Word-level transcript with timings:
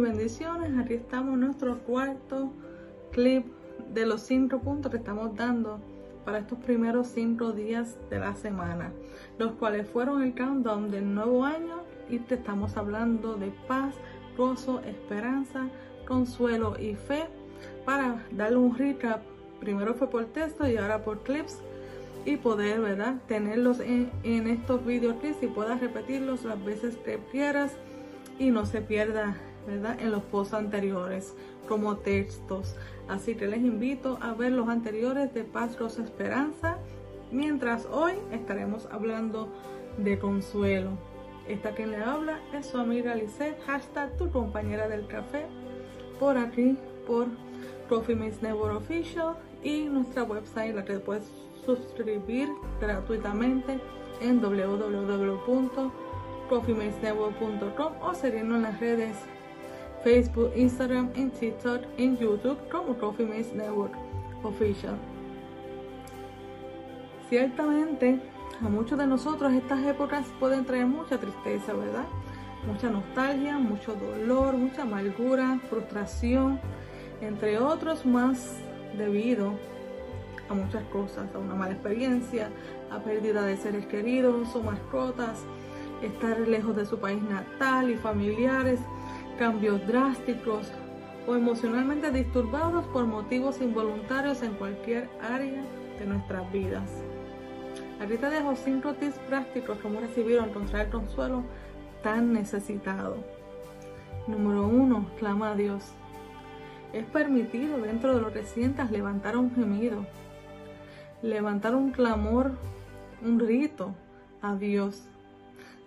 bendiciones. 0.00 0.78
Aquí 0.78 0.94
estamos 0.94 1.34
en 1.34 1.40
nuestro 1.40 1.78
cuarto 1.80 2.50
clip 3.10 3.46
de 3.92 4.06
los 4.06 4.22
cinco 4.22 4.60
puntos 4.60 4.90
que 4.90 4.98
estamos 4.98 5.36
dando 5.36 5.80
para 6.24 6.38
estos 6.38 6.58
primeros 6.58 7.08
cinco 7.08 7.52
días 7.52 7.96
de 8.08 8.18
la 8.18 8.34
semana, 8.34 8.92
los 9.38 9.52
cuales 9.52 9.88
fueron 9.88 10.22
el 10.22 10.34
countdown 10.34 10.90
del 10.90 11.14
nuevo 11.14 11.44
año 11.44 11.82
y 12.08 12.18
te 12.18 12.36
estamos 12.36 12.76
hablando 12.76 13.34
de 13.34 13.52
paz, 13.66 13.94
gozo, 14.36 14.80
esperanza, 14.80 15.68
consuelo 16.06 16.78
y 16.78 16.94
fe. 16.94 17.24
Para 17.84 18.24
darle 18.32 18.56
un 18.56 18.76
recap, 18.76 19.22
primero 19.60 19.94
fue 19.94 20.08
por 20.08 20.24
texto 20.26 20.66
y 20.68 20.76
ahora 20.76 21.04
por 21.04 21.22
clips 21.22 21.58
y 22.24 22.36
poder, 22.36 22.80
¿verdad? 22.80 23.16
Tenerlos 23.26 23.80
en, 23.80 24.10
en 24.22 24.46
estos 24.46 24.84
videoclips 24.84 25.42
y 25.42 25.48
puedas 25.48 25.80
repetirlos 25.80 26.44
las 26.44 26.62
veces 26.64 26.96
que 26.98 27.18
quieras 27.30 27.76
y 28.38 28.50
no 28.50 28.66
se 28.66 28.80
pierda, 28.80 29.36
¿verdad? 29.66 29.98
En 30.00 30.10
los 30.10 30.22
posts 30.24 30.54
anteriores 30.54 31.34
como 31.68 31.96
textos. 31.96 32.76
Así 33.08 33.34
que 33.34 33.46
les 33.46 33.60
invito 33.60 34.18
a 34.20 34.34
ver 34.34 34.52
los 34.52 34.68
anteriores 34.68 35.32
de 35.34 35.44
Paz, 35.44 35.78
Rosa, 35.78 36.02
Esperanza, 36.02 36.78
mientras 37.30 37.86
hoy 37.86 38.12
estaremos 38.30 38.88
hablando 38.90 39.48
de 39.98 40.18
consuelo. 40.18 40.90
Esta 41.48 41.72
quien 41.72 41.90
le 41.90 41.98
habla 41.98 42.40
es 42.52 42.66
su 42.66 42.78
amiga 42.78 43.14
Lisette, 43.14 43.60
hashtag 43.66 44.16
tu 44.16 44.30
compañera 44.30 44.88
del 44.88 45.06
café, 45.06 45.46
por 46.20 46.36
aquí, 46.38 46.76
por 47.06 47.26
Coffee 47.88 48.14
Miss 48.14 48.40
Network 48.42 48.76
Official 48.76 49.36
y 49.62 49.82
nuestra 49.84 50.22
website, 50.22 50.74
la 50.74 50.84
que 50.84 50.98
puedes 50.98 51.30
suscribir 51.64 52.48
gratuitamente 52.80 53.80
en 54.20 54.40
www.coffeemacenetwork.com 56.52 57.92
o 58.02 58.14
seguirnos 58.14 58.56
en 58.56 58.62
las 58.62 58.80
redes 58.80 59.16
Facebook, 60.04 60.52
Instagram, 60.56 61.10
en 61.14 61.30
TikTok, 61.30 61.82
en 61.96 62.18
YouTube 62.18 62.58
como 62.70 62.98
Coffee 62.98 63.26
Network 63.26 63.94
Official. 64.42 64.96
Ciertamente, 67.28 68.20
a 68.60 68.68
muchos 68.68 68.98
de 68.98 69.06
nosotros 69.06 69.52
estas 69.52 69.86
épocas 69.86 70.26
pueden 70.40 70.64
traer 70.64 70.86
mucha 70.86 71.18
tristeza, 71.18 71.72
¿verdad? 71.72 72.04
Mucha 72.66 72.90
nostalgia, 72.90 73.58
mucho 73.58 73.94
dolor, 73.94 74.56
mucha 74.56 74.82
amargura, 74.82 75.60
frustración, 75.70 76.60
entre 77.20 77.58
otros 77.58 78.04
más 78.04 78.56
debido 78.98 79.54
a 80.48 80.54
muchas 80.54 80.82
cosas, 80.84 81.32
a 81.34 81.38
una 81.38 81.54
mala 81.54 81.72
experiencia, 81.72 82.50
a 82.90 82.98
pérdida 82.98 83.46
de 83.46 83.56
seres 83.56 83.86
queridos 83.86 84.54
o 84.54 84.62
mascotas, 84.62 85.44
estar 86.02 86.38
lejos 86.40 86.76
de 86.76 86.86
su 86.86 86.98
país 86.98 87.22
natal 87.22 87.90
y 87.90 87.96
familiares, 87.96 88.80
cambios 89.38 89.86
drásticos 89.86 90.70
o 91.26 91.36
emocionalmente 91.36 92.10
disturbados 92.10 92.84
por 92.86 93.06
motivos 93.06 93.60
involuntarios 93.60 94.42
en 94.42 94.54
cualquier 94.54 95.08
área 95.22 95.62
de 95.98 96.06
nuestras 96.06 96.50
vidas. 96.52 96.90
Aquí 98.00 98.16
te 98.16 98.30
dejo 98.30 98.56
cinco 98.56 98.94
tips 98.94 99.18
prácticos 99.28 99.78
como 99.78 100.00
recibir 100.00 100.38
o 100.40 100.44
encontrar 100.44 100.86
el 100.86 100.92
consuelo 100.92 101.44
tan 102.02 102.32
necesitado. 102.32 103.16
Número 104.26 104.66
1. 104.66 105.06
Clama 105.18 105.52
a 105.52 105.54
Dios. 105.54 105.92
Es 106.92 107.04
permitido 107.06 107.78
dentro 107.78 108.14
de 108.14 108.20
lo 108.20 108.32
que 108.32 108.42
sientas 108.42 108.90
levantar 108.90 109.36
un 109.36 109.54
gemido, 109.54 110.04
levantar 111.22 111.74
un 111.74 111.92
clamor, 111.92 112.52
un 113.24 113.38
rito 113.38 113.94
a 114.42 114.56
Dios. 114.56 115.08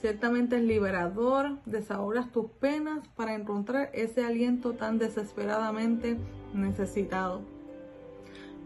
Ciertamente 0.00 0.56
es 0.56 0.62
liberador, 0.62 1.58
desahogas 1.66 2.32
tus 2.32 2.50
penas 2.52 3.06
para 3.16 3.34
encontrar 3.34 3.90
ese 3.92 4.24
aliento 4.24 4.72
tan 4.72 4.98
desesperadamente 4.98 6.16
necesitado. 6.54 7.42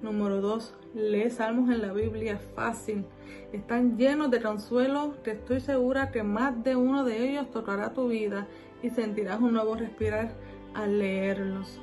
Número 0.00 0.41
2. 0.41 0.75
Lee 0.95 1.31
salmos 1.31 1.71
en 1.71 1.83
la 1.83 1.93
Biblia 1.93 2.39
fácil. 2.55 3.05
Están 3.53 3.99
llenos 3.99 4.31
de 4.31 4.41
consuelo 4.41 5.17
que 5.25 5.33
estoy 5.33 5.59
segura 5.59 6.12
que 6.12 6.22
más 6.22 6.62
de 6.62 6.77
uno 6.77 7.03
de 7.03 7.28
ellos 7.28 7.51
tocará 7.51 7.93
tu 7.95 8.06
vida 8.06 8.47
y 8.84 8.91
sentirás 8.91 9.41
un 9.41 9.55
nuevo 9.55 9.75
respirar 9.75 10.37
al 10.72 11.01
leerlos. 11.01 11.81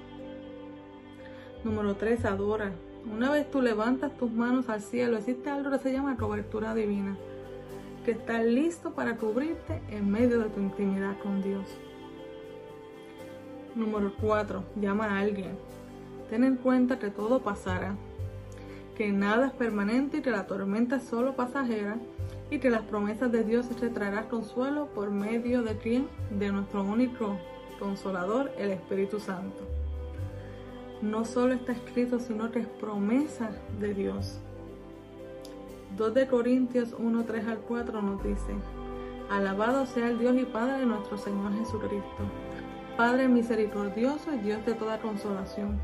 Número 1.65 1.97
3. 1.97 2.23
Adora. 2.23 2.71
Una 3.03 3.29
vez 3.31 3.51
tú 3.51 3.61
levantas 3.61 4.15
tus 4.15 4.31
manos 4.31 4.69
al 4.69 4.79
cielo, 4.79 5.17
existe 5.17 5.49
algo 5.49 5.71
que 5.71 5.79
se 5.79 5.91
llama 5.91 6.15
cobertura 6.15 6.73
divina 6.73 7.17
que 8.03 8.11
está 8.11 8.41
listo 8.41 8.93
para 8.93 9.17
cubrirte 9.17 9.81
en 9.89 10.09
medio 10.09 10.39
de 10.39 10.49
tu 10.49 10.59
intimidad 10.59 11.17
con 11.19 11.41
Dios. 11.41 11.65
Número 13.75 14.13
4. 14.19 14.63
Llama 14.75 15.05
a 15.05 15.19
alguien. 15.19 15.57
Ten 16.29 16.43
en 16.43 16.55
cuenta 16.55 16.97
que 16.97 17.09
todo 17.09 17.41
pasará, 17.41 17.95
que 18.95 19.11
nada 19.11 19.47
es 19.47 19.53
permanente 19.53 20.17
y 20.17 20.21
que 20.21 20.31
la 20.31 20.47
tormenta 20.47 20.97
es 20.97 21.03
solo 21.03 21.35
pasajera 21.35 21.97
y 22.49 22.59
que 22.59 22.69
las 22.69 22.81
promesas 22.81 23.31
de 23.31 23.43
Dios 23.43 23.69
te 23.69 23.89
traerán 23.89 24.27
consuelo 24.27 24.87
por 24.87 25.11
medio 25.11 25.61
de 25.61 25.77
quien? 25.77 26.07
De 26.31 26.51
nuestro 26.51 26.83
único 26.83 27.37
consolador, 27.79 28.51
el 28.57 28.71
Espíritu 28.71 29.19
Santo. 29.19 29.67
No 31.01 31.25
solo 31.25 31.53
está 31.53 31.71
escrito, 31.71 32.19
sino 32.19 32.51
que 32.51 32.59
es 32.59 32.67
promesa 32.67 33.49
de 33.79 33.93
Dios. 33.93 34.39
2 35.97 36.13
de 36.13 36.27
Corintios 36.27 36.95
1, 36.97 37.25
3 37.25 37.47
al 37.47 37.57
4 37.59 38.01
nos 38.01 38.23
dice, 38.23 38.55
Alabado 39.29 39.85
sea 39.85 40.07
el 40.07 40.19
Dios 40.19 40.35
y 40.37 40.45
Padre 40.45 40.79
de 40.79 40.85
nuestro 40.85 41.17
Señor 41.17 41.53
Jesucristo, 41.57 42.23
Padre 42.95 43.27
misericordioso 43.27 44.33
y 44.33 44.37
Dios 44.37 44.65
de 44.65 44.73
toda 44.73 44.99
consolación, 44.99 45.81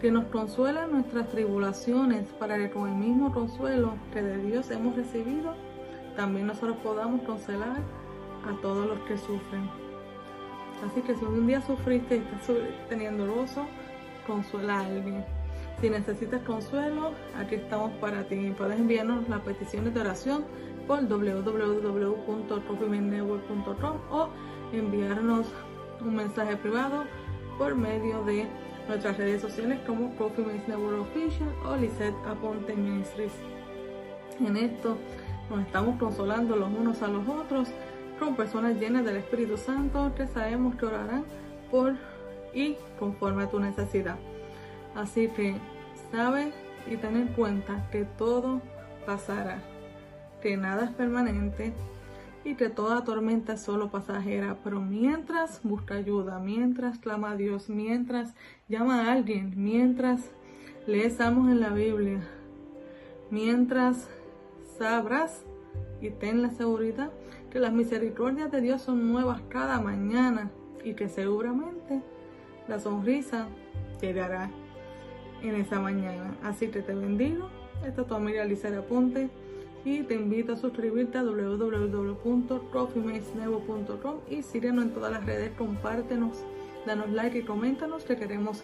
que 0.00 0.12
nos 0.12 0.26
consuela 0.26 0.84
en 0.84 0.92
nuestras 0.92 1.28
tribulaciones 1.30 2.28
para 2.38 2.58
que 2.58 2.70
con 2.70 2.88
el 2.88 2.94
mismo 2.94 3.32
consuelo 3.32 3.94
que 4.12 4.22
de 4.22 4.38
Dios 4.38 4.70
hemos 4.70 4.94
recibido, 4.94 5.54
también 6.16 6.46
nosotros 6.46 6.76
podamos 6.82 7.22
consolar 7.22 7.78
a 8.48 8.60
todos 8.62 8.86
los 8.86 9.00
que 9.00 9.18
sufren. 9.18 9.68
Así 10.86 11.02
que 11.02 11.16
si 11.16 11.24
un 11.24 11.46
día 11.46 11.60
sufriste 11.60 12.16
y 12.16 12.18
estás 12.20 12.56
teniendo 12.88 13.26
gozo, 13.34 13.66
consuela 14.26 14.78
a 14.78 14.86
alguien. 14.86 15.24
Si 15.80 15.88
necesitas 15.88 16.42
consuelo, 16.42 17.12
aquí 17.38 17.54
estamos 17.54 17.92
para 17.92 18.24
ti. 18.24 18.52
Puedes 18.56 18.78
enviarnos 18.78 19.26
las 19.30 19.40
peticiones 19.40 19.94
de 19.94 20.00
oración 20.00 20.44
por 20.86 21.08
www.coffeemanetwork.com 21.08 23.96
o 24.10 24.28
enviarnos 24.72 25.46
un 26.02 26.16
mensaje 26.16 26.54
privado 26.56 27.04
por 27.56 27.74
medio 27.74 28.22
de 28.24 28.46
nuestras 28.88 29.16
redes 29.16 29.40
sociales 29.40 29.78
como 29.86 30.14
Coffee 30.16 30.44
Official 30.44 30.78
o 31.64 31.76
Lisette 31.76 32.26
Aponte 32.26 32.74
Ministries. 32.74 33.32
En 34.38 34.58
esto 34.58 34.98
nos 35.48 35.60
estamos 35.60 35.98
consolando 35.98 36.56
los 36.56 36.68
unos 36.68 37.00
a 37.02 37.08
los 37.08 37.26
otros 37.26 37.70
con 38.18 38.36
personas 38.36 38.78
llenas 38.78 39.06
del 39.06 39.16
Espíritu 39.16 39.56
Santo 39.56 40.12
que 40.14 40.26
sabemos 40.26 40.74
que 40.74 40.84
orarán 40.84 41.24
por 41.70 41.94
y 42.52 42.76
conforme 42.98 43.44
a 43.44 43.48
tu 43.48 43.58
necesidad. 43.60 44.18
Así 44.94 45.28
que 45.28 45.56
sabe 46.10 46.52
y 46.90 46.96
ten 46.96 47.16
en 47.16 47.28
cuenta 47.28 47.88
que 47.90 48.04
todo 48.04 48.60
pasará, 49.06 49.62
que 50.42 50.56
nada 50.56 50.84
es 50.84 50.90
permanente 50.90 51.72
y 52.44 52.54
que 52.54 52.68
toda 52.70 53.04
tormenta 53.04 53.54
es 53.54 53.60
solo 53.60 53.90
pasajera. 53.90 54.56
Pero 54.64 54.80
mientras 54.80 55.60
busca 55.62 55.94
ayuda, 55.94 56.38
mientras 56.38 56.98
clama 56.98 57.32
a 57.32 57.36
Dios, 57.36 57.68
mientras 57.68 58.34
llama 58.68 59.02
a 59.02 59.12
alguien, 59.12 59.52
mientras 59.56 60.30
lees 60.86 61.14
salmos 61.14 61.50
en 61.50 61.60
la 61.60 61.70
Biblia, 61.70 62.20
mientras 63.30 64.08
sabrás 64.78 65.44
y 66.00 66.10
ten 66.10 66.42
la 66.42 66.50
seguridad 66.50 67.10
que 67.50 67.58
las 67.58 67.72
misericordias 67.72 68.50
de 68.50 68.60
Dios 68.60 68.82
son 68.82 69.12
nuevas 69.12 69.42
cada 69.48 69.80
mañana 69.80 70.50
y 70.82 70.94
que 70.94 71.08
seguramente 71.08 72.00
la 72.68 72.78
sonrisa 72.78 73.48
llegará 74.00 74.50
en 75.42 75.56
esa 75.56 75.80
mañana. 75.80 76.36
Así 76.42 76.68
que 76.68 76.82
te 76.82 76.94
bendigo. 76.94 77.48
Esta 77.86 78.02
es 78.02 78.06
tu 78.06 78.14
amiga 78.14 78.44
Lizera 78.44 78.82
Ponte 78.82 79.30
y 79.84 80.02
te 80.02 80.14
invito 80.14 80.52
a 80.52 80.56
suscribirte 80.56 81.18
a 81.18 81.22
www.coffeemacenevo.com 81.22 84.16
y 84.28 84.42
síguenos 84.42 84.84
en 84.84 84.90
todas 84.90 85.12
las 85.12 85.24
redes, 85.24 85.52
compártenos, 85.56 86.44
danos 86.86 87.08
like 87.10 87.38
y 87.38 87.42
coméntanos 87.42 88.04
que 88.04 88.16
queremos 88.16 88.62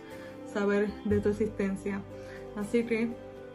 saber 0.52 0.90
de 1.05 1.20
tu 1.20 1.31
existencia. 1.31 2.02
Así 2.56 2.84
que, 2.84 3.08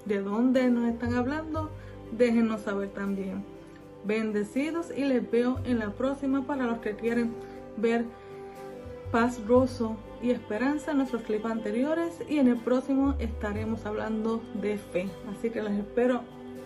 ¿de 0.05 0.21
dónde 0.21 0.67
nos 0.69 0.89
están 0.89 1.13
hablando? 1.13 1.69
Déjenos 2.11 2.61
saber 2.61 2.89
también. 2.89 3.43
Bendecidos 4.03 4.87
y 4.95 5.05
les 5.05 5.29
veo 5.29 5.59
en 5.63 5.77
la 5.77 5.91
próxima 5.91 6.47
para 6.47 6.65
los 6.65 6.79
que 6.79 6.95
quieren 6.95 7.35
ver 7.77 8.05
paz, 9.11 9.39
gozo 9.47 9.95
y 10.21 10.31
esperanza 10.31 10.91
en 10.91 10.97
nuestros 10.97 11.23
clips 11.23 11.45
anteriores 11.45 12.21
y 12.29 12.37
en 12.37 12.47
el 12.47 12.57
próximo 12.57 13.15
estaremos 13.19 13.85
hablando 13.85 14.41
de 14.53 14.77
fe. 14.77 15.09
Así 15.31 15.49
que 15.49 15.61
los 15.61 15.71
espero 15.73 16.21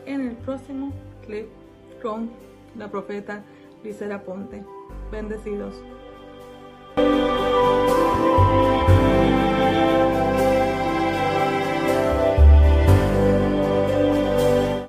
en 0.06 0.22
el 0.28 0.36
próximo 0.36 0.92
clip 1.26 1.48
con 2.02 2.30
la 2.78 2.90
profeta 2.90 3.44
Lisera 3.84 4.24
Ponte. 4.24 4.64
Bendecidos. 5.12 5.82